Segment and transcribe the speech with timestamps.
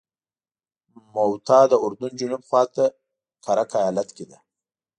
[1.13, 2.85] موته د اردن جنوب خواته
[3.43, 4.37] کرک ایالت کې ده.